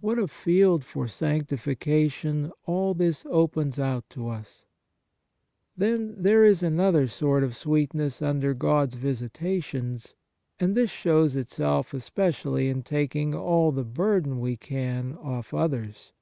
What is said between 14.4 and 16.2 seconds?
we can off others.